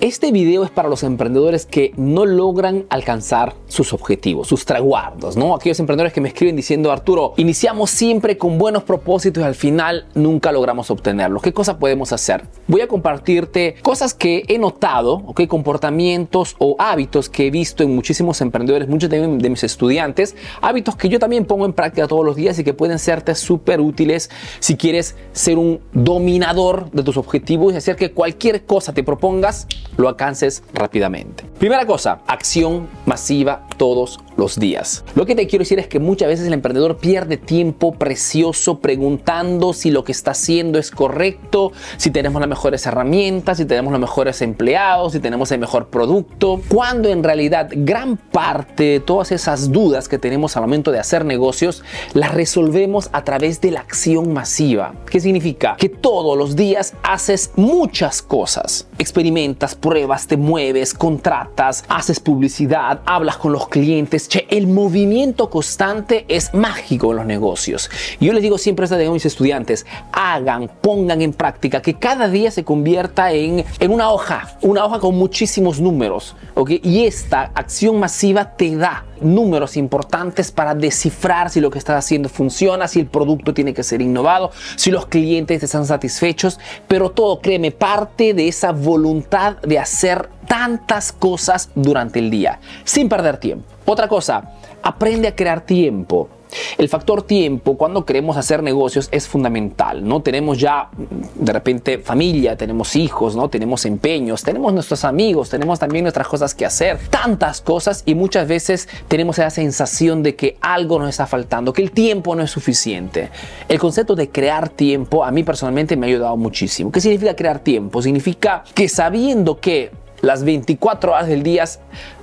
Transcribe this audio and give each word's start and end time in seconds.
Este 0.00 0.32
video 0.32 0.64
es 0.64 0.70
para 0.70 0.88
los 0.88 1.02
emprendedores 1.02 1.66
que 1.66 1.92
no 1.98 2.24
logran 2.24 2.86
alcanzar 2.88 3.52
sus 3.66 3.92
objetivos, 3.92 4.48
sus 4.48 4.64
traguardos, 4.64 5.36
¿no? 5.36 5.54
Aquellos 5.54 5.78
emprendedores 5.78 6.14
que 6.14 6.22
me 6.22 6.28
escriben 6.28 6.56
diciendo, 6.56 6.90
Arturo, 6.90 7.34
iniciamos 7.36 7.90
siempre 7.90 8.38
con 8.38 8.56
buenos 8.56 8.84
propósitos 8.84 9.42
y 9.42 9.44
al 9.44 9.54
final 9.54 10.06
nunca 10.14 10.52
logramos 10.52 10.90
obtenerlos. 10.90 11.42
¿Qué 11.42 11.52
cosa 11.52 11.78
podemos 11.78 12.14
hacer? 12.14 12.44
Voy 12.66 12.80
a 12.80 12.88
compartirte 12.88 13.74
cosas 13.82 14.14
que 14.14 14.44
he 14.48 14.56
notado, 14.56 15.16
¿ok? 15.26 15.46
Comportamientos 15.46 16.56
o 16.58 16.76
hábitos 16.78 17.28
que 17.28 17.48
he 17.48 17.50
visto 17.50 17.82
en 17.82 17.94
muchísimos 17.94 18.40
emprendedores, 18.40 18.88
muchos 18.88 19.10
de, 19.10 19.20
de 19.20 19.50
mis 19.50 19.62
estudiantes, 19.64 20.34
hábitos 20.62 20.96
que 20.96 21.10
yo 21.10 21.18
también 21.18 21.44
pongo 21.44 21.66
en 21.66 21.74
práctica 21.74 22.08
todos 22.08 22.24
los 22.24 22.36
días 22.36 22.58
y 22.58 22.64
que 22.64 22.72
pueden 22.72 22.98
serte 22.98 23.34
súper 23.34 23.82
útiles 23.82 24.30
si 24.60 24.78
quieres 24.78 25.14
ser 25.32 25.58
un 25.58 25.80
dominador 25.92 26.90
de 26.90 27.02
tus 27.02 27.18
objetivos 27.18 27.74
y 27.74 27.76
hacer 27.76 27.96
que 27.96 28.12
cualquier 28.12 28.64
cosa 28.64 28.94
te 28.94 29.04
propongas 29.04 29.66
lo 29.96 30.08
alcances 30.08 30.62
rápidamente. 30.72 31.44
Primera 31.58 31.86
cosa, 31.86 32.20
acción 32.26 32.88
masiva 33.06 33.66
todos 33.76 34.20
los 34.40 34.58
días. 34.58 35.04
Lo 35.14 35.26
que 35.26 35.36
te 35.36 35.46
quiero 35.46 35.62
decir 35.62 35.78
es 35.78 35.86
que 35.86 36.00
muchas 36.00 36.26
veces 36.26 36.46
el 36.46 36.54
emprendedor 36.54 36.96
pierde 36.96 37.36
tiempo 37.36 37.92
precioso 37.92 38.80
preguntando 38.80 39.72
si 39.72 39.90
lo 39.90 40.02
que 40.02 40.12
está 40.12 40.32
haciendo 40.32 40.78
es 40.78 40.90
correcto, 40.90 41.72
si 41.98 42.10
tenemos 42.10 42.40
las 42.40 42.48
mejores 42.48 42.84
herramientas, 42.86 43.58
si 43.58 43.66
tenemos 43.66 43.92
los 43.92 44.00
mejores 44.00 44.42
empleados, 44.42 45.12
si 45.12 45.20
tenemos 45.20 45.52
el 45.52 45.60
mejor 45.60 45.88
producto, 45.88 46.60
cuando 46.68 47.10
en 47.10 47.22
realidad 47.22 47.68
gran 47.70 48.16
parte 48.16 48.84
de 48.84 49.00
todas 49.00 49.30
esas 49.30 49.70
dudas 49.70 50.08
que 50.08 50.18
tenemos 50.18 50.56
al 50.56 50.62
momento 50.62 50.90
de 50.90 50.98
hacer 50.98 51.24
negocios 51.24 51.84
las 52.14 52.32
resolvemos 52.32 53.10
a 53.12 53.24
través 53.24 53.60
de 53.60 53.70
la 53.72 53.80
acción 53.80 54.32
masiva. 54.32 54.94
¿Qué 55.10 55.20
significa? 55.20 55.76
Que 55.76 55.90
todos 55.90 56.36
los 56.36 56.56
días 56.56 56.94
haces 57.02 57.52
muchas 57.56 58.22
cosas, 58.22 58.88
experimentas, 58.98 59.74
pruebas, 59.74 60.26
te 60.26 60.38
mueves, 60.38 60.94
contratas, 60.94 61.84
haces 61.88 62.20
publicidad, 62.20 63.00
hablas 63.04 63.36
con 63.36 63.52
los 63.52 63.68
clientes. 63.68 64.28
El 64.48 64.68
movimiento 64.68 65.50
constante 65.50 66.24
es 66.28 66.54
mágico 66.54 67.10
en 67.10 67.16
los 67.16 67.26
negocios. 67.26 67.90
Yo 68.20 68.32
les 68.32 68.42
digo 68.42 68.58
siempre 68.58 68.86
a 68.86 69.10
mis 69.10 69.26
estudiantes, 69.26 69.86
hagan, 70.12 70.70
pongan 70.80 71.20
en 71.20 71.32
práctica 71.32 71.82
que 71.82 71.94
cada 71.94 72.28
día 72.28 72.50
se 72.50 72.64
convierta 72.64 73.32
en, 73.32 73.64
en 73.78 73.90
una 73.90 74.10
hoja, 74.10 74.56
una 74.62 74.84
hoja 74.84 75.00
con 75.00 75.16
muchísimos 75.16 75.80
números. 75.80 76.36
Y 76.68 77.06
esta 77.06 77.50
acción 77.54 77.98
masiva 77.98 78.56
te 78.56 78.76
da 78.76 79.04
números 79.20 79.76
importantes 79.76 80.50
para 80.50 80.74
descifrar 80.74 81.50
si 81.50 81.60
lo 81.60 81.70
que 81.70 81.78
estás 81.78 82.04
haciendo 82.04 82.28
funciona, 82.28 82.88
si 82.88 83.00
el 83.00 83.06
producto 83.06 83.52
tiene 83.52 83.74
que 83.74 83.82
ser 83.82 84.00
innovado, 84.00 84.50
si 84.76 84.90
los 84.90 85.06
clientes 85.06 85.62
están 85.62 85.86
satisfechos, 85.86 86.58
pero 86.88 87.10
todo, 87.10 87.40
créeme, 87.40 87.70
parte 87.70 88.34
de 88.34 88.48
esa 88.48 88.72
voluntad 88.72 89.56
de 89.58 89.78
hacer 89.78 90.28
tantas 90.50 91.12
cosas 91.12 91.70
durante 91.76 92.18
el 92.18 92.28
día, 92.28 92.58
sin 92.82 93.08
perder 93.08 93.36
tiempo. 93.36 93.68
Otra 93.84 94.08
cosa, 94.08 94.50
aprende 94.82 95.28
a 95.28 95.36
crear 95.36 95.60
tiempo. 95.60 96.28
El 96.76 96.88
factor 96.88 97.22
tiempo 97.22 97.76
cuando 97.78 98.04
queremos 98.04 98.36
hacer 98.36 98.60
negocios 98.60 99.08
es 99.12 99.28
fundamental, 99.28 100.04
¿no? 100.04 100.22
Tenemos 100.22 100.58
ya 100.58 100.88
de 101.36 101.52
repente 101.52 101.98
familia, 101.98 102.56
tenemos 102.56 102.96
hijos, 102.96 103.36
¿no? 103.36 103.48
Tenemos 103.48 103.86
empeños, 103.86 104.42
tenemos 104.42 104.72
nuestros 104.72 105.04
amigos, 105.04 105.50
tenemos 105.50 105.78
también 105.78 106.02
nuestras 106.02 106.26
cosas 106.26 106.52
que 106.52 106.66
hacer, 106.66 106.98
tantas 107.10 107.60
cosas 107.60 108.02
y 108.04 108.16
muchas 108.16 108.48
veces 108.48 108.88
tenemos 109.06 109.38
esa 109.38 109.50
sensación 109.50 110.24
de 110.24 110.34
que 110.34 110.56
algo 110.60 110.98
nos 110.98 111.10
está 111.10 111.28
faltando, 111.28 111.72
que 111.72 111.82
el 111.82 111.92
tiempo 111.92 112.34
no 112.34 112.42
es 112.42 112.50
suficiente. 112.50 113.30
El 113.68 113.78
concepto 113.78 114.16
de 114.16 114.30
crear 114.30 114.68
tiempo 114.68 115.24
a 115.24 115.30
mí 115.30 115.44
personalmente 115.44 115.96
me 115.96 116.06
ha 116.06 116.08
ayudado 116.08 116.36
muchísimo. 116.36 116.90
¿Qué 116.90 117.00
significa 117.00 117.36
crear 117.36 117.60
tiempo? 117.60 118.02
Significa 118.02 118.64
que 118.74 118.88
sabiendo 118.88 119.60
que 119.60 119.92
las 120.22 120.44
24 120.44 121.12
horas 121.12 121.28
del 121.28 121.42
día 121.42 121.64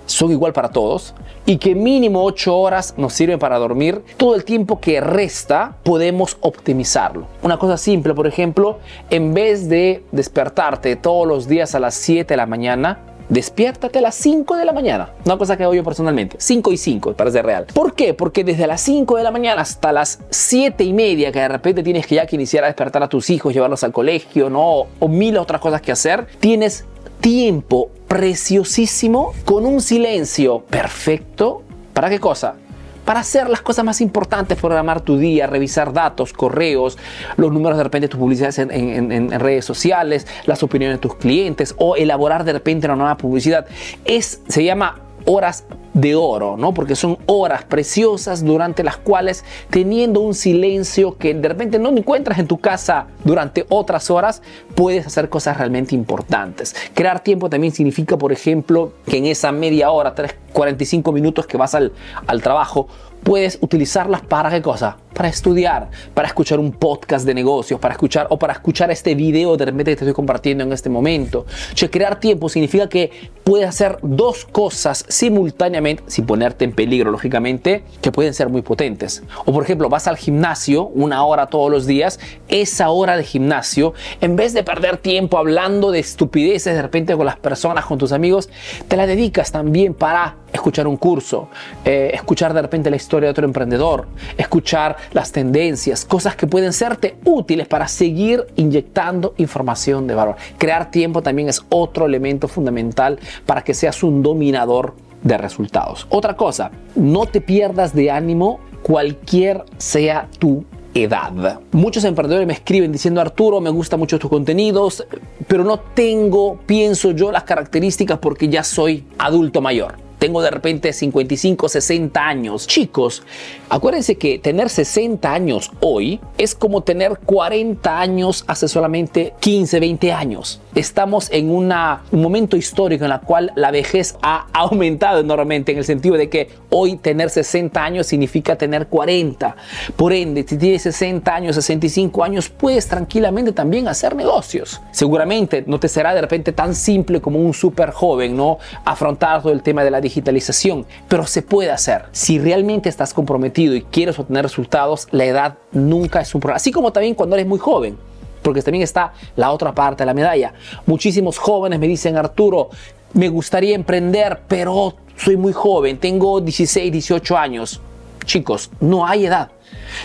son 0.06 0.32
igual 0.32 0.54
para 0.54 0.70
todos 0.70 1.14
y 1.46 1.58
que 1.58 1.76
mínimo 1.76 2.24
8 2.24 2.58
horas 2.58 2.94
nos 2.98 3.14
sirven 3.14 3.40
para 3.40 3.58
dormir, 3.58 4.04
todo 4.18 4.36
el 4.36 4.44
tiempo 4.44 4.80
que 4.80 5.00
resta 5.00 5.78
podemos 5.84 6.38
optimizarlo. 6.42 7.28
Una 7.42 7.58
cosa 7.58 7.78
simple, 7.78 8.14
por 8.14 8.28
ejemplo, 8.28 8.80
en 9.10 9.34
vez 9.34 9.70
de 9.70 10.04
despertarte 10.12 10.96
todos 10.98 11.28
los 11.28 11.48
días 11.48 11.74
a 11.74 11.80
las 11.80 11.96
7 11.96 12.34
de 12.34 12.38
la 12.38 12.46
mañana, 12.46 13.00
despiértate 13.30 14.00
a 14.00 14.02
las 14.02 14.16
5 14.16 14.56
de 14.56 14.66
la 14.66 14.74
mañana. 14.74 15.10
Una 15.26 15.38
cosa 15.38 15.58
que 15.58 15.64
hago 15.64 15.74
yo 15.74 15.84
personalmente. 15.84 16.38
5 16.40 16.72
y 16.72 16.78
5, 16.78 17.14
para 17.14 17.32
ser 17.32 17.46
real. 17.46 17.66
¿Por 17.74 17.94
qué? 17.94 18.14
Porque 18.14 18.44
desde 18.44 18.68
las 18.68 18.82
5 18.82 19.18
de 19.18 19.24
la 19.24 19.32
mañana 19.32 19.62
hasta 19.62 19.92
las 19.92 20.20
7 20.30 20.84
y 20.84 20.94
media, 20.94 21.32
que 21.32 21.40
de 21.40 21.48
repente 21.48 21.84
tienes 21.84 22.08
que 22.08 22.16
ya 22.16 22.26
que 22.26 22.36
iniciar 22.36 22.64
a 22.64 22.68
despertar 22.68 23.04
a 23.04 23.10
tus 23.10 23.30
hijos, 23.30 23.54
llevarlos 23.54 23.84
al 23.84 23.92
colegio, 23.92 24.50
¿no? 24.50 24.88
O 25.00 25.08
mil 25.08 25.38
otras 25.38 25.62
cosas 25.62 25.82
que 25.82 25.92
hacer, 25.92 26.28
tienes 26.40 26.86
tiempo 27.28 27.92
preciosísimo 28.08 29.34
con 29.44 29.66
un 29.66 29.82
silencio 29.82 30.62
perfecto. 30.62 31.62
¿Para 31.92 32.10
qué 32.10 32.22
cosa? 32.22 32.56
Para 33.04 33.20
hacer 33.20 33.50
las 33.50 33.60
cosas 33.60 33.84
más 33.84 34.00
importantes, 34.00 34.58
programar 34.58 35.02
tu 35.02 35.18
día, 35.18 35.46
revisar 35.46 35.92
datos, 35.92 36.32
correos, 36.32 36.98
los 37.36 37.52
números 37.52 37.78
de 37.78 37.84
repente 37.84 38.06
de 38.06 38.12
tus 38.12 38.20
publicidades 38.22 38.60
en, 38.60 38.72
en, 38.72 39.40
redes 39.42 39.66
sociales, 39.66 40.26
las 40.46 40.64
opiniones 40.64 41.00
de 41.00 41.02
tus 41.02 41.16
clientes 41.16 41.76
o 41.78 41.98
elaborar 41.98 42.46
de 42.46 42.54
repente 42.54 42.88
una 42.88 42.96
nueva 42.96 43.18
publicidad. 43.18 43.66
Es, 44.06 44.40
se 44.48 44.64
llama 44.64 45.02
horas 45.26 45.66
de 45.98 46.16
oro, 46.16 46.58
¿no? 46.58 46.74
Porque 46.74 46.96
son 46.96 47.18
horas 47.26 47.64
preciosas 47.64 48.46
durante 48.46 48.84
las 48.84 48.98
cuales 48.98 49.44
teniendo 49.72 50.22
un 50.22 50.36
silencio 50.36 51.18
que 51.18 51.34
de 51.34 51.48
repente 51.48 51.80
no 51.80 51.90
encuentras 51.90 52.38
en 52.38 52.46
tu 52.46 52.60
casa 52.60 53.08
durante 53.24 53.66
otras 53.70 54.12
horas, 54.12 54.44
puedes 54.76 55.08
hacer 55.08 55.28
cosas 55.30 55.58
realmente 55.58 55.96
importantes. 55.96 56.76
Crear 56.94 57.22
tiempo 57.22 57.50
también 57.50 57.74
significa, 57.74 58.16
por 58.16 58.32
ejemplo, 58.32 58.94
que 59.08 59.18
en 59.18 59.26
esa 59.26 59.52
media 59.52 59.90
hora, 59.90 60.14
3, 60.14 60.36
45 60.54 61.12
minutos 61.12 61.48
que 61.48 61.58
vas 61.58 61.74
al, 61.74 61.92
al 62.28 62.42
trabajo, 62.44 62.88
puedes 63.24 63.58
utilizarlas 63.62 64.22
para 64.22 64.50
qué 64.50 64.62
cosa? 64.62 64.98
Para 65.14 65.30
estudiar, 65.30 65.90
para 66.14 66.28
escuchar 66.28 66.60
un 66.60 66.72
podcast 66.72 67.26
de 67.26 67.34
negocios, 67.34 67.80
para 67.80 67.94
escuchar 67.94 68.28
o 68.30 68.38
para 68.38 68.54
escuchar 68.54 68.92
este 68.92 69.16
video 69.16 69.58
de 69.58 69.66
repente 69.66 69.92
que 69.92 69.96
te 69.98 70.06
estoy 70.06 70.14
compartiendo 70.14 70.64
en 70.64 70.72
este 70.72 70.90
momento. 70.90 71.46
Crear 71.92 72.20
tiempo 72.20 72.48
significa 72.48 72.88
que 72.88 73.12
puedes 73.44 73.68
hacer 73.68 73.98
dos 74.02 74.46
cosas 74.46 75.04
simultáneamente 75.08 75.87
sin 76.08 76.26
ponerte 76.26 76.66
en 76.66 76.74
peligro, 76.74 77.12
lógicamente, 77.12 77.84
que 78.02 78.12
pueden 78.12 78.34
ser 78.34 78.50
muy 78.50 78.62
potentes. 78.62 79.24
O 79.46 79.54
por 79.54 79.64
ejemplo, 79.64 79.90
vas 79.90 80.08
al 80.08 80.18
gimnasio 80.18 80.86
una 80.86 81.24
hora 81.24 81.48
todos 81.48 81.72
los 81.72 81.86
días, 81.86 82.20
esa 82.48 82.90
hora 82.90 83.18
de 83.18 83.24
gimnasio, 83.24 83.94
en 84.22 84.36
vez 84.36 84.54
de 84.54 84.64
perder 84.64 84.98
tiempo 84.98 85.38
hablando 85.38 85.92
de 85.92 86.00
estupideces 86.00 86.76
de 86.76 86.82
repente 86.82 87.16
con 87.16 87.26
las 87.26 87.38
personas, 87.38 87.86
con 87.86 87.98
tus 87.98 88.12
amigos, 88.12 88.50
te 88.88 88.98
la 88.98 89.06
dedicas 89.08 89.52
también 89.52 89.94
para 89.94 90.36
escuchar 90.52 90.88
un 90.88 90.98
curso, 90.98 91.50
eh, 91.86 92.12
escuchar 92.14 92.54
de 92.54 92.62
repente 92.62 92.90
la 92.90 92.96
historia 92.96 93.28
de 93.28 93.32
otro 93.32 93.46
emprendedor, 93.46 94.08
escuchar 94.38 94.98
las 95.12 95.32
tendencias, 95.32 96.06
cosas 96.06 96.36
que 96.36 96.48
pueden 96.48 96.74
serte 96.74 97.18
útiles 97.26 97.68
para 97.68 97.88
seguir 97.88 98.46
inyectando 98.56 99.34
información 99.38 100.08
de 100.08 100.16
valor. 100.16 100.36
Crear 100.58 100.92
tiempo 100.92 101.22
también 101.22 101.50
es 101.50 101.64
otro 101.70 102.06
elemento 102.06 102.48
fundamental 102.48 103.20
para 103.46 103.64
que 103.64 103.74
seas 103.74 104.04
un 104.04 104.24
dominador 104.24 104.96
resultados. 105.36 106.08
Otra 106.10 106.38
cosa, 106.38 106.72
no 106.96 107.26
te 107.26 107.42
pierdas 107.42 107.94
de 107.94 108.12
ánimo 108.12 108.60
cualquier 108.84 109.66
sea 109.78 110.30
tu 110.40 110.64
edad. 110.94 111.60
Muchos 111.72 112.04
emprendedores 112.04 112.48
me 112.48 112.54
escriben 112.54 112.92
diciendo, 112.92 113.20
Arturo, 113.20 113.60
me 113.60 113.70
gusta 113.70 113.98
mucho 113.98 114.18
tus 114.20 114.30
contenidos, 114.30 115.06
pero 115.48 115.64
no 115.64 115.80
tengo, 115.80 116.60
pienso 116.66 117.12
yo, 117.12 117.32
las 117.32 117.44
características 117.44 118.20
porque 118.20 118.48
ya 118.48 118.64
soy 118.64 119.06
adulto 119.18 119.60
mayor 119.60 120.08
tengo 120.20 120.42
de 120.42 120.50
repente 120.50 120.94
55, 120.94 121.70
60 121.70 122.28
años. 122.28 122.68
Chicos, 122.68 123.24
acuérdense 123.70 124.18
que 124.18 124.40
tener 124.40 124.70
60 124.70 125.32
años 125.32 125.72
hoy 125.80 126.20
es 126.38 126.56
como 126.56 126.82
tener 126.82 127.20
40 127.24 128.00
años 128.00 128.44
hace 128.48 128.68
solamente 128.68 129.34
15, 129.40 129.80
20 129.80 130.12
años. 130.12 130.62
Estamos 130.78 131.32
en 131.32 131.50
un 131.50 131.74
momento 132.12 132.56
histórico 132.56 133.04
en 133.04 133.12
el 133.12 133.20
cual 133.22 133.52
la 133.56 133.72
vejez 133.72 134.16
ha 134.22 134.46
aumentado 134.54 135.22
enormemente 135.22 135.72
en 135.72 135.80
el 135.80 135.84
sentido 135.84 136.18
de 136.18 136.30
que 136.30 136.50
hoy 136.70 136.98
tener 136.98 137.32
60 137.32 137.84
años 137.84 138.06
significa 138.06 138.56
tener 138.56 138.86
40. 138.86 139.56
Por 139.96 140.14
ende, 140.14 140.46
si 140.48 140.56
tienes 140.56 140.84
60 140.84 141.34
años, 141.34 141.56
65 141.56 142.24
años, 142.24 142.50
puedes 142.50 142.88
tranquilamente 142.88 143.54
también 143.54 143.88
hacer 143.88 144.16
negocios. 144.16 144.80
Seguramente 144.92 145.64
no 145.66 145.80
te 145.80 145.88
será 145.88 146.14
de 146.14 146.22
repente 146.22 146.52
tan 146.52 146.76
simple 146.76 147.22
como 147.22 147.40
un 147.40 147.56
súper 147.56 147.90
joven, 147.90 148.38
¿no? 148.38 148.60
Afrontar 148.86 149.42
todo 149.42 149.54
el 149.54 149.64
tema 149.64 149.84
de 149.84 149.90
la 149.90 150.00
digitalización, 150.00 150.86
pero 151.08 151.26
se 151.26 151.42
puede 151.42 151.72
hacer. 151.72 152.04
Si 152.12 152.38
realmente 152.38 152.88
estás 152.88 153.16
comprometido 153.16 153.74
y 153.74 153.82
quieres 153.82 154.20
obtener 154.20 154.44
resultados, 154.44 155.08
la 155.10 155.26
edad 155.26 155.58
nunca 155.72 156.22
es 156.22 156.36
un 156.36 156.42
problema. 156.42 156.58
Así 156.58 156.72
como 156.72 156.94
también 156.94 157.16
cuando 157.16 157.36
eres 157.36 157.48
muy 157.48 157.58
joven. 157.58 157.98
Porque 158.42 158.62
también 158.62 158.84
está 158.84 159.14
la 159.36 159.52
otra 159.52 159.74
parte 159.74 160.04
de 160.04 160.08
la 160.08 160.14
medalla. 160.14 160.54
Muchísimos 160.86 161.38
jóvenes 161.38 161.80
me 161.80 161.88
dicen, 161.88 162.18
Arturo, 162.18 162.70
me 163.14 163.30
gustaría 163.30 163.76
emprender, 163.76 164.42
pero 164.48 164.96
soy 165.16 165.38
muy 165.38 165.54
joven, 165.54 165.98
tengo 165.98 166.42
16, 166.42 166.92
18 166.92 167.38
años. 167.38 167.82
Chicos, 168.26 168.70
no 168.80 169.06
hay 169.06 169.26
edad. 169.26 169.52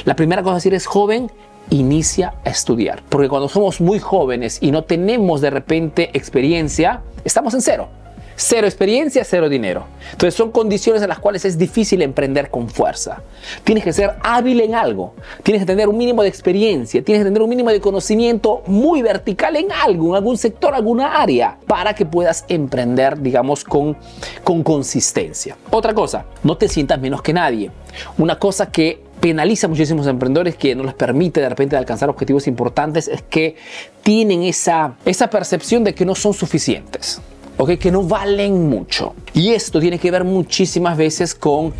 La 0.05 0.17
primera 0.17 0.43
cosa 0.43 0.53
a 0.53 0.57
decir 0.57 0.75
es 0.75 0.87
joven, 0.87 1.31
inicia 1.71 2.35
a 2.45 2.51
estudiar. 2.51 3.03
Porque 3.09 3.29
cuando 3.29 3.49
somos 3.49 3.81
muy 3.81 3.99
jóvenes 3.99 4.59
y 4.61 4.71
no 4.71 4.85
tenemos 4.85 5.41
de 5.41 5.51
repente 5.51 6.11
experiencia, 6.13 7.03
estamos 7.25 7.55
en 7.55 7.63
cero. 7.63 7.89
Cero 8.37 8.67
experiencia, 8.67 9.25
cero 9.25 9.49
dinero. 9.49 9.87
Entonces 10.13 10.35
son 10.35 10.51
condiciones 10.51 11.03
en 11.03 11.09
las 11.09 11.19
cuales 11.19 11.45
es 11.45 11.59
difícil 11.59 12.03
emprender 12.03 12.51
con 12.51 12.69
fuerza. 12.69 13.23
Tienes 13.65 13.85
que 13.85 13.93
ser 13.93 14.17
hábil 14.23 14.61
en 14.61 14.75
algo, 14.75 15.15
tienes 15.43 15.63
que 15.63 15.67
tener 15.67 15.89
un 15.89 15.99
mínimo 15.99 16.23
de 16.23 16.29
experiencia, 16.29 17.03
tienes 17.03 17.21
que 17.21 17.29
tener 17.29 17.43
un 17.43 17.49
mínimo 17.49 17.71
de 17.71 17.81
conocimiento 17.81 18.63
muy 18.67 19.03
vertical 19.03 19.57
en 19.57 19.71
algo, 19.71 20.11
en 20.11 20.15
algún 20.17 20.39
sector, 20.39 20.75
alguna 20.75 21.21
área, 21.21 21.59
para 21.67 21.95
que 21.95 22.07
puedas 22.07 22.45
emprender, 22.49 23.21
digamos, 23.21 23.65
con, 23.65 23.97
con 24.45 24.63
consistencia. 24.63 25.57
Otra 25.71 25.93
cosa, 25.95 26.27
no 26.43 26.57
te 26.57 26.69
sientas 26.69 27.01
menos 27.01 27.23
que 27.23 27.33
nadie. 27.33 27.71
Una 28.19 28.39
cosa 28.39 28.71
que 28.71 29.03
penaliza 29.21 29.67
a 29.67 29.71
muchísimos 29.71 30.07
emprendedores 30.07 30.57
que 30.57 30.75
no 30.75 30.83
les 30.83 30.95
permite 30.95 31.41
de 31.41 31.49
repente 31.49 31.77
alcanzar 31.77 32.09
objetivos 32.11 32.49
importantes 32.49 33.07
es 33.07 33.23
que 33.23 33.55
tienen 34.03 34.43
esa, 34.43 34.97
esa 35.05 35.31
percepción 35.31 35.85
de 35.85 35.95
que 35.95 36.05
no 36.05 36.17
son 36.17 36.35
suficientes 36.35 37.21
que 37.67 37.91
no 37.91 38.03
valen 38.03 38.69
mucho. 38.69 39.15
Y 39.35 39.53
esto 39.53 39.81
tiene 39.81 39.99
que 39.99 40.11
ver 40.11 40.25
muchísimas 40.25 40.97
veces 40.97 41.35
con 41.35 41.73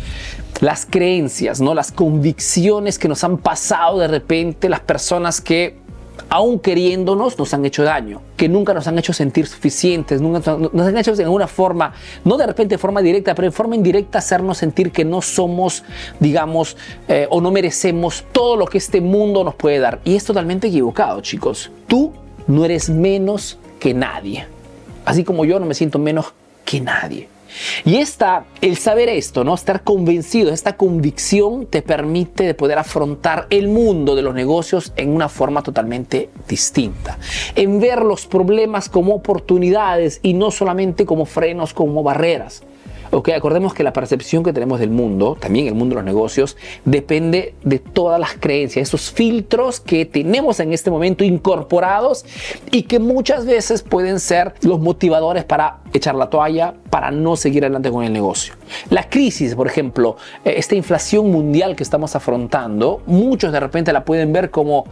las 0.61 0.85
creencias, 0.85 1.59
¿no? 1.59 1.73
las 1.73 1.91
convicciones 1.91 2.97
que 2.97 3.07
nos 3.07 3.23
han 3.23 3.37
pasado 3.37 3.99
de 3.99 4.07
repente 4.07 4.69
las 4.69 4.79
personas 4.79 5.41
que 5.41 5.83
aún 6.29 6.59
queriéndonos, 6.59 7.37
nos 7.37 7.53
han 7.53 7.65
hecho 7.65 7.83
daño, 7.83 8.21
que 8.37 8.49
nunca 8.49 8.73
nos 8.73 8.87
han 8.87 8.97
hecho 8.97 9.13
sentir 9.13 9.45
suficientes, 9.45 10.21
nunca 10.21 10.57
nos 10.57 10.87
han 10.87 10.97
hecho 10.97 11.15
de 11.15 11.23
alguna 11.23 11.47
forma, 11.47 11.93
no 12.23 12.37
de 12.37 12.47
repente 12.47 12.75
de 12.75 12.79
forma 12.79 13.01
directa, 13.01 13.35
pero 13.35 13.47
en 13.47 13.53
forma 13.53 13.75
indirecta 13.75 14.19
hacernos 14.19 14.57
sentir 14.57 14.91
que 14.91 15.05
no 15.05 15.21
somos, 15.21 15.83
digamos, 16.19 16.77
eh, 17.07 17.27
o 17.29 17.41
no 17.41 17.51
merecemos 17.51 18.25
todo 18.31 18.55
lo 18.55 18.65
que 18.65 18.77
este 18.77 19.01
mundo 19.01 19.43
nos 19.43 19.55
puede 19.55 19.79
dar. 19.79 19.99
Y 20.05 20.15
es 20.15 20.25
totalmente 20.25 20.67
equivocado, 20.67 21.21
chicos. 21.21 21.71
Tú 21.87 22.13
no 22.47 22.65
eres 22.65 22.89
menos 22.89 23.59
que 23.79 23.93
nadie. 23.93 24.47
Así 25.05 25.23
como 25.23 25.45
yo 25.45 25.59
no 25.59 25.65
me 25.65 25.73
siento 25.73 25.99
menos 25.99 26.33
que 26.65 26.81
nadie. 26.81 27.29
Y 27.85 27.97
esta, 27.97 28.45
el 28.61 28.77
saber 28.77 29.09
esto, 29.09 29.43
¿no? 29.43 29.53
Estar 29.53 29.83
convencido, 29.83 30.51
esta 30.51 30.75
convicción 30.75 31.65
te 31.67 31.81
permite 31.81 32.45
de 32.45 32.53
poder 32.53 32.77
afrontar 32.77 33.47
el 33.49 33.67
mundo 33.67 34.15
de 34.15 34.21
los 34.21 34.33
negocios 34.33 34.91
en 34.95 35.09
una 35.09 35.29
forma 35.29 35.61
totalmente 35.61 36.29
distinta. 36.47 37.17
En 37.55 37.79
ver 37.79 38.01
los 38.01 38.25
problemas 38.25 38.89
como 38.89 39.13
oportunidades 39.13 40.19
y 40.23 40.33
no 40.33 40.51
solamente 40.51 41.05
como 41.05 41.25
frenos, 41.25 41.73
como 41.73 42.03
barreras. 42.03 42.63
Ok, 43.15 43.29
acordemos 43.29 43.75
que 43.75 43.83
la 43.83 43.93
percepción 43.93 44.43
que 44.43 44.53
tenemos 44.53 44.79
del 44.79 44.89
mundo, 44.89 45.37
también 45.39 45.67
el 45.67 45.75
mundo 45.75 45.93
de 45.93 46.01
los 46.01 46.03
negocios, 46.03 46.57
depende 46.83 47.53
de 47.63 47.77
todas 47.77 48.19
las 48.19 48.33
creencias, 48.33 48.87
esos 48.87 49.11
filtros 49.11 49.79
que 49.79 50.07
tenemos 50.07 50.59
en 50.59 50.73
este 50.73 50.89
momento 50.89 51.23
incorporados 51.23 52.25
y 52.71 52.81
que 52.83 52.97
muchas 52.97 53.45
veces 53.45 53.83
pueden 53.83 54.19
ser 54.19 54.55
los 54.63 54.79
motivadores 54.79 55.43
para 55.43 55.77
echar 55.93 56.15
la 56.15 56.31
toalla, 56.31 56.73
para 56.89 57.11
no 57.11 57.35
seguir 57.35 57.63
adelante 57.63 57.91
con 57.91 58.03
el 58.03 58.11
negocio. 58.11 58.55
La 58.89 59.07
crisis, 59.07 59.53
por 59.53 59.67
ejemplo, 59.67 60.17
eh, 60.43 60.55
esta 60.57 60.73
inflación 60.73 61.29
mundial 61.29 61.75
que 61.75 61.83
estamos 61.83 62.15
afrontando, 62.15 63.03
muchos 63.05 63.51
de 63.51 63.59
repente 63.59 63.93
la 63.93 64.05
pueden 64.05 64.33
ver 64.33 64.49
como 64.49 64.85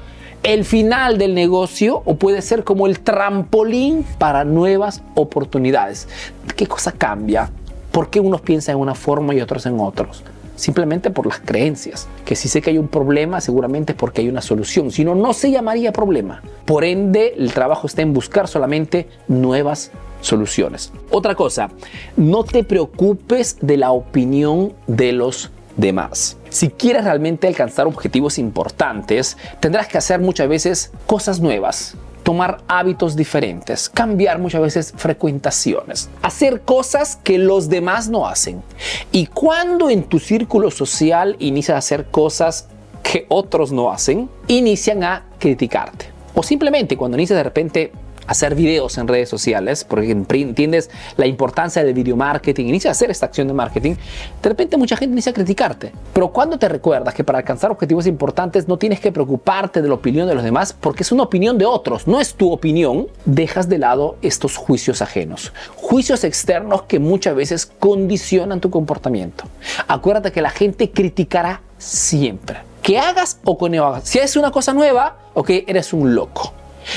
el 0.43 0.63
final 0.63 1.17
del 1.17 1.33
negocio 1.33 2.03
o 2.05 2.17
puede 2.17 2.43
ser 2.43 2.63
como 2.63 2.85
el 2.85 2.99
trampolín 2.99 4.05
para 4.19 4.43
nuevas 4.43 5.01
oportunidades. 5.15 6.07
¿Qué 6.55 6.67
cosa 6.67 6.91
cambia? 6.91 7.49
¿Por 7.91 8.09
qué 8.09 8.19
unos 8.19 8.41
piensan 8.41 8.75
en 8.75 8.81
una 8.81 8.95
forma 8.95 9.33
y 9.33 9.41
otros 9.41 9.65
en 9.65 9.79
otros? 9.79 10.23
Simplemente 10.55 11.09
por 11.09 11.25
las 11.27 11.39
creencias. 11.39 12.07
Que 12.23 12.35
si 12.35 12.47
sé 12.47 12.61
que 12.61 12.69
hay 12.69 12.77
un 12.77 12.87
problema, 12.87 13.41
seguramente 13.41 13.93
es 13.93 13.97
porque 13.97 14.21
hay 14.21 14.29
una 14.29 14.41
solución. 14.41 14.91
Si 14.91 15.03
no, 15.03 15.15
no 15.15 15.33
se 15.33 15.51
llamaría 15.51 15.91
problema. 15.91 16.41
Por 16.65 16.83
ende, 16.83 17.33
el 17.37 17.53
trabajo 17.53 17.87
está 17.87 18.01
en 18.01 18.13
buscar 18.13 18.47
solamente 18.47 19.07
nuevas 19.27 19.91
soluciones. 20.21 20.93
Otra 21.09 21.35
cosa, 21.35 21.69
no 22.15 22.43
te 22.43 22.63
preocupes 22.63 23.57
de 23.61 23.77
la 23.77 23.91
opinión 23.91 24.73
de 24.87 25.11
los 25.11 25.51
demás. 25.77 26.37
Si 26.49 26.69
quieres 26.69 27.03
realmente 27.03 27.47
alcanzar 27.47 27.87
objetivos 27.87 28.37
importantes, 28.37 29.37
tendrás 29.59 29.87
que 29.87 29.97
hacer 29.97 30.19
muchas 30.19 30.47
veces 30.47 30.91
cosas 31.07 31.39
nuevas, 31.39 31.95
tomar 32.31 32.61
hábitos 32.69 33.17
diferentes, 33.17 33.89
cambiar 33.89 34.39
muchas 34.39 34.61
veces 34.61 34.93
frecuentaciones, 34.95 36.09
hacer 36.21 36.61
cosas 36.61 37.17
que 37.17 37.37
los 37.37 37.67
demás 37.67 38.07
no 38.07 38.25
hacen. 38.25 38.63
Y 39.11 39.25
cuando 39.25 39.89
en 39.89 40.03
tu 40.03 40.17
círculo 40.17 40.71
social 40.71 41.35
inicias 41.39 41.75
a 41.75 41.79
hacer 41.79 42.05
cosas 42.05 42.69
que 43.03 43.25
otros 43.27 43.73
no 43.73 43.91
hacen, 43.91 44.29
inician 44.47 45.03
a 45.03 45.25
criticarte. 45.39 46.05
O 46.33 46.41
simplemente 46.41 46.95
cuando 46.95 47.17
inicias 47.17 47.35
de 47.35 47.43
repente 47.43 47.91
hacer 48.31 48.55
videos 48.55 48.97
en 48.97 49.07
redes 49.07 49.29
sociales, 49.29 49.83
porque 49.83 50.11
entiendes 50.11 50.89
la 51.17 51.27
importancia 51.27 51.83
del 51.83 51.93
video 51.93 52.15
marketing, 52.15 52.65
inicia 52.65 52.89
a 52.89 52.93
hacer 52.93 53.11
esta 53.11 53.25
acción 53.25 53.47
de 53.47 53.53
marketing, 53.53 53.95
de 54.41 54.49
repente 54.49 54.77
mucha 54.77 54.95
gente 54.95 55.13
inicia 55.13 55.31
a 55.31 55.35
criticarte. 55.35 55.91
Pero 56.13 56.29
cuando 56.29 56.57
te 56.57 56.69
recuerdas 56.69 57.13
que 57.13 57.23
para 57.23 57.39
alcanzar 57.39 57.71
objetivos 57.71 58.07
importantes 58.07 58.67
no 58.67 58.77
tienes 58.77 58.99
que 58.99 59.11
preocuparte 59.11 59.81
de 59.81 59.87
la 59.87 59.95
opinión 59.95 60.27
de 60.27 60.35
los 60.35 60.43
demás, 60.43 60.73
porque 60.73 61.03
es 61.03 61.11
una 61.11 61.23
opinión 61.23 61.57
de 61.57 61.65
otros, 61.65 62.07
no 62.07 62.19
es 62.19 62.33
tu 62.33 62.51
opinión, 62.51 63.07
dejas 63.25 63.67
de 63.67 63.77
lado 63.77 64.15
estos 64.21 64.55
juicios 64.55 65.01
ajenos, 65.01 65.51
juicios 65.75 66.23
externos 66.23 66.83
que 66.83 66.99
muchas 66.99 67.35
veces 67.35 67.65
condicionan 67.65 68.61
tu 68.61 68.69
comportamiento. 68.69 69.43
Acuérdate 69.87 70.31
que 70.31 70.41
la 70.41 70.51
gente 70.51 70.91
criticará 70.91 71.61
siempre. 71.77 72.59
Que 72.81 72.97
hagas 72.97 73.39
o 73.43 73.57
que 73.57 73.69
no 73.69 73.85
hagas. 73.85 74.05
Si 74.05 74.17
es 74.17 74.35
una 74.35 74.51
cosa 74.51 74.73
nueva, 74.73 75.17
ok, 75.33 75.49
eres 75.67 75.93
un 75.93 76.15
loco. 76.15 76.53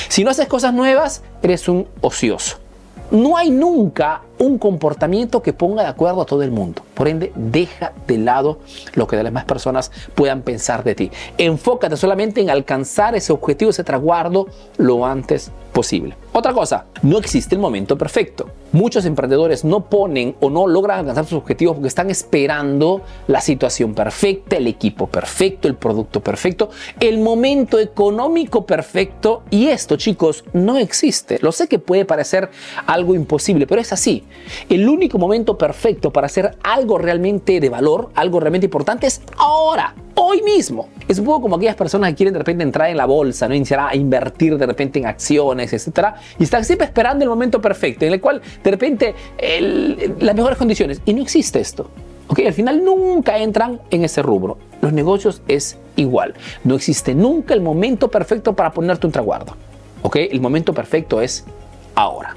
Si 0.09 0.25
no 0.25 0.31
haces 0.31 0.49
cosas 0.49 0.75
nuevas, 0.75 1.23
eres 1.43 1.69
un 1.69 1.87
ocioso. 2.01 2.59
No 3.11 3.37
hay 3.37 3.51
nunca 3.51 4.23
un 4.39 4.59
comportamiento 4.59 5.43
que 5.43 5.53
ponga 5.53 5.83
de 5.83 5.89
acuerdo 5.89 6.23
a 6.23 6.27
todo 6.27 6.43
el 6.43 6.51
mundo. 6.51 6.83
Por 6.95 7.07
ende, 7.07 7.33
deja 7.37 7.93
de 8.07 8.19
lado 8.19 8.59
lo 8.95 9.07
que 9.07 9.17
las 9.17 9.25
demás 9.25 9.45
personas 9.45 9.93
puedan 10.15 10.43
pensar 10.43 10.83
de 10.85 10.95
ti. 10.95 11.11
Enfócate 11.39 11.97
solamente 11.97 12.41
en 12.41 12.51
alcanzar 12.51 13.15
ese 13.15 13.33
objetivo, 13.33 13.71
ese 13.71 13.85
traguardo, 13.85 14.49
lo 14.79 15.07
antes 15.07 15.53
posible. 15.75 16.17
Otra 16.33 16.55
cosa, 16.55 16.87
no 17.03 17.19
existe 17.19 17.55
el 17.55 17.61
momento 17.61 17.99
perfecto. 17.99 18.49
Muchos 18.73 19.05
emprendedores 19.05 19.65
no 19.65 19.85
ponen 19.91 20.37
o 20.41 20.49
no 20.49 20.67
logran 20.67 21.01
alcanzar 21.01 21.27
sus 21.27 21.39
objetivos 21.39 21.75
porque 21.75 21.89
están 21.89 22.11
esperando 22.11 23.03
la 23.27 23.41
situación 23.41 23.93
perfecta, 23.93 24.57
el 24.57 24.67
equipo 24.69 25.09
perfecto, 25.09 25.69
el 25.69 25.75
producto 25.75 26.21
perfecto, 26.21 26.71
el 27.01 27.19
momento 27.19 27.79
económico 27.79 28.65
perfecto. 28.65 29.43
Y 29.51 29.67
esto, 29.67 29.97
chicos, 29.97 30.45
no 30.53 30.79
existe. 30.79 31.39
Lo 31.43 31.53
sé 31.53 31.69
que 31.69 31.79
puede 31.79 32.05
parecer 32.05 32.51
algo 32.87 33.15
imposible, 33.15 33.67
pero 33.67 33.81
es 33.81 33.93
así. 33.93 34.25
El 34.69 34.89
único 34.89 35.19
momento 35.19 35.59
perfecto 35.59 36.13
para 36.13 36.27
hacer 36.27 36.57
algo 36.63 36.99
realmente 36.99 37.61
de 37.61 37.69
valor, 37.69 38.11
algo 38.15 38.41
realmente 38.41 38.67
importante 38.67 39.09
es 39.09 39.23
ahora, 39.37 39.95
hoy 40.25 40.43
mismo. 40.43 40.89
Es 41.07 41.19
un 41.19 41.27
poco 41.27 41.43
como 41.43 41.57
aquellas 41.57 41.77
personas 41.77 42.11
que 42.11 42.17
quieren 42.17 42.33
de 42.33 42.39
repente 42.39 42.63
entrar 42.63 42.91
en 42.91 42.97
la 42.97 43.07
bolsa, 43.07 43.49
¿no? 43.49 43.55
iniciar 43.55 43.81
a 43.81 43.95
invertir 43.95 44.57
de 44.57 44.67
repente 44.67 44.99
en 44.99 45.07
acciones, 45.07 45.73
etcétera, 45.73 46.17
y 46.39 46.45
están 46.45 46.65
siempre 46.65 46.87
esperando 46.87 47.25
el 47.25 47.29
momento 47.29 47.61
perfecto, 47.61 48.05
en 48.05 48.13
el 48.13 48.21
cual 48.21 48.41
de 48.63 48.71
repente 48.71 49.15
las 50.19 50.35
mejores 50.35 50.59
condiciones. 50.59 51.01
Y 51.05 51.15
no 51.15 51.23
existe 51.23 51.61
esto. 51.61 51.91
¿ok? 52.29 52.41
Al 52.47 52.53
final 52.53 52.85
nunca 52.85 53.39
entran 53.39 53.81
en 53.91 54.05
ese 54.05 54.23
rubro. 54.23 54.59
Los 54.81 54.93
negocios 54.93 55.43
es 55.49 55.79
igual. 55.97 56.35
No 56.65 56.75
existe 56.75 57.15
nunca 57.15 57.55
el 57.55 57.61
momento 57.61 58.11
perfecto 58.11 58.55
para 58.55 58.73
ponerte 58.73 59.07
un 59.07 59.13
traguardo. 59.13 59.57
¿ok? 60.03 60.17
El 60.17 60.41
momento 60.41 60.73
perfecto 60.73 61.21
es 61.21 61.45
ahora. 61.95 62.37